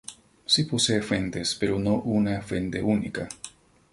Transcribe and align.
Sí 0.51 0.63
posee 0.63 1.03
fuentes, 1.03 1.53
pero 1.53 1.77
no 1.77 1.97
una 2.01 2.41
fuente 2.41 2.81
única. 2.81 3.29